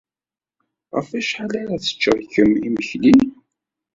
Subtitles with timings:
[0.95, 3.15] Ɣef wacḥal arq teččeḍ kemm imekli?